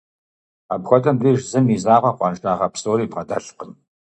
[0.73, 3.71] Апхуэдэм деж зым и закъуэ къуаншагъэ псори бгъэдэлъкъым.